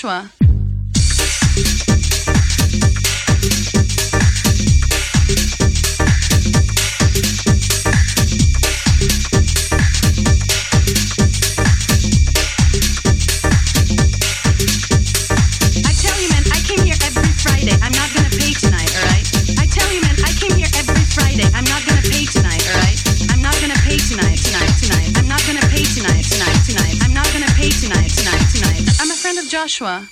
[0.00, 0.49] 是吗？
[29.50, 30.08] Joshua.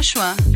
[0.00, 0.49] Joshua.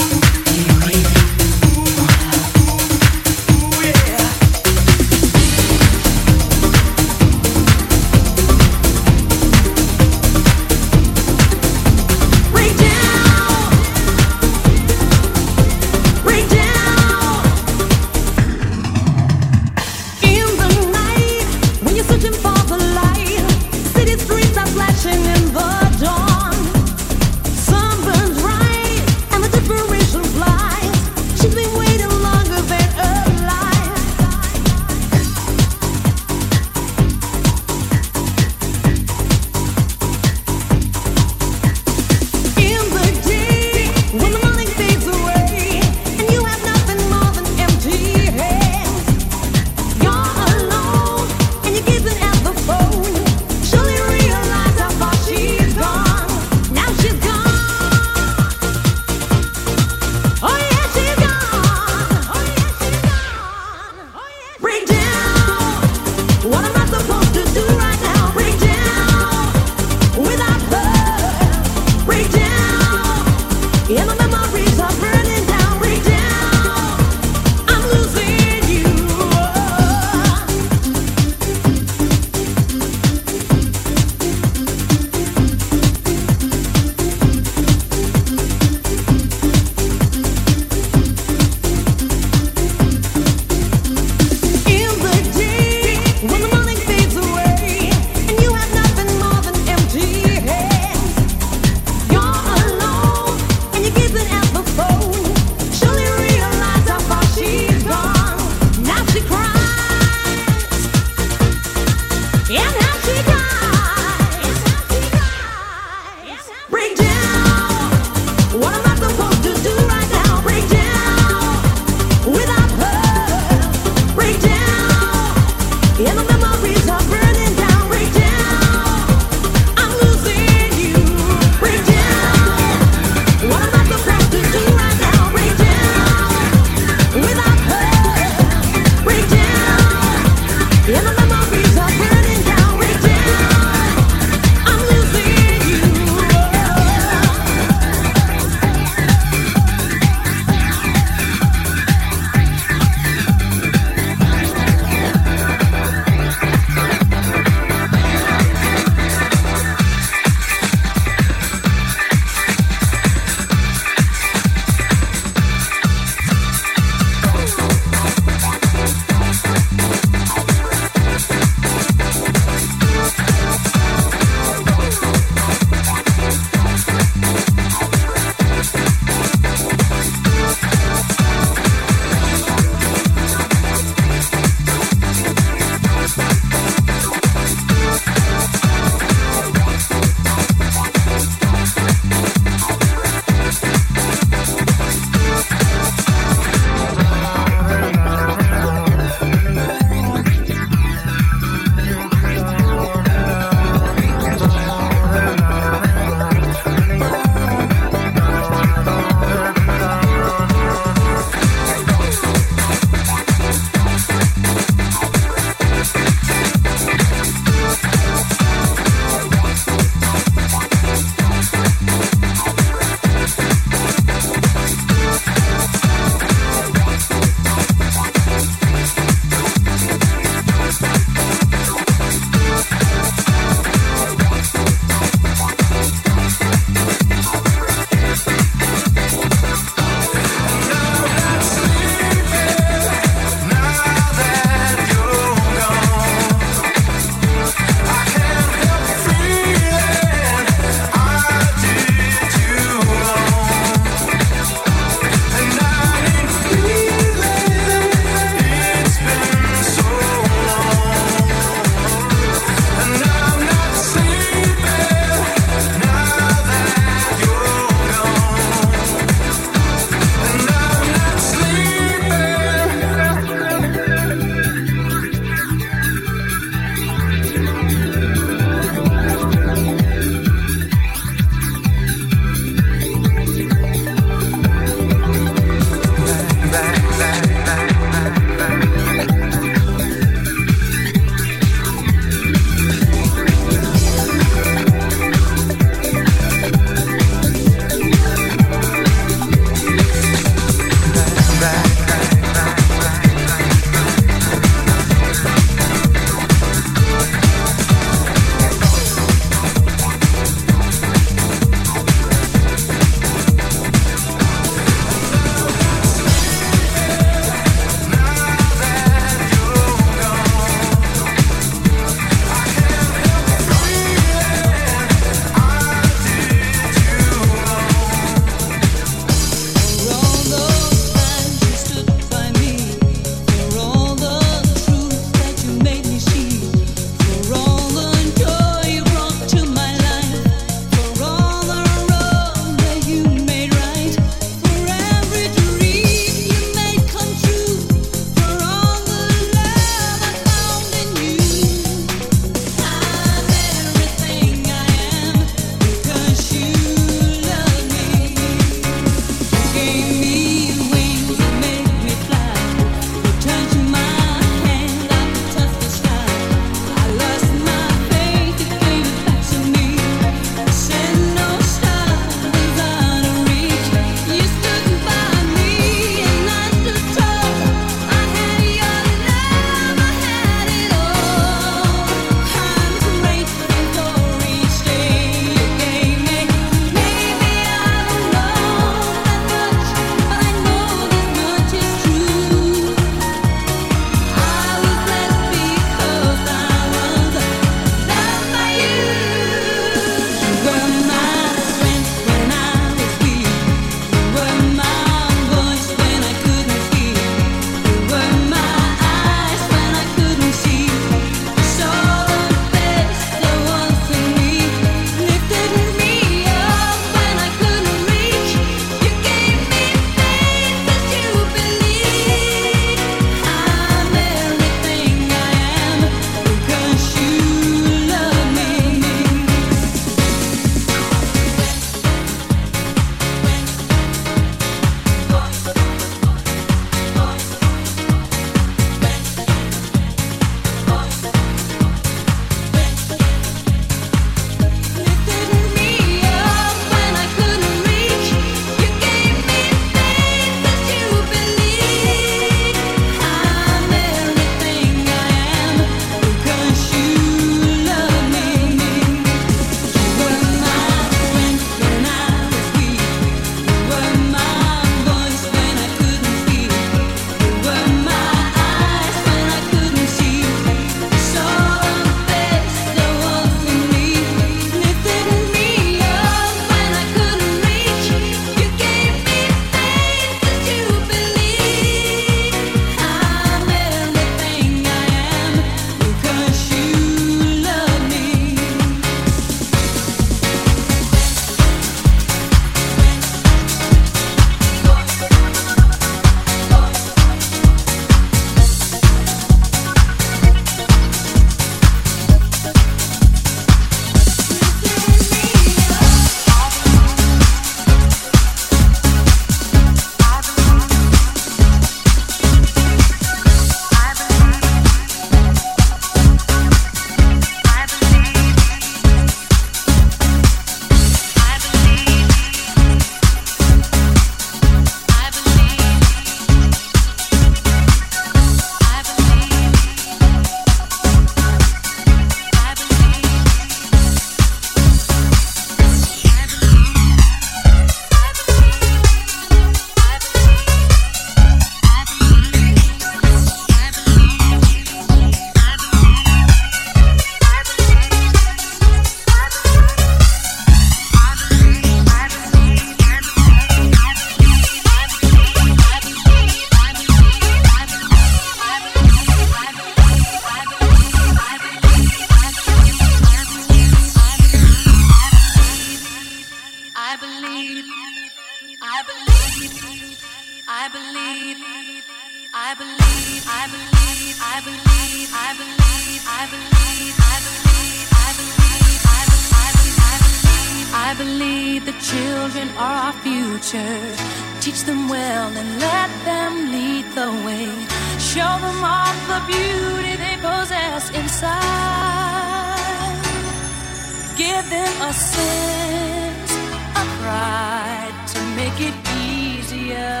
[594.80, 596.32] a sense
[596.80, 598.74] of pride to make it
[599.06, 600.00] easier.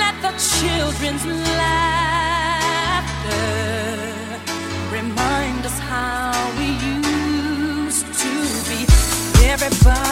[0.00, 1.72] Let the children's laughter
[4.90, 8.32] remind us how we used to
[8.68, 8.80] be.
[9.48, 10.11] Everybody.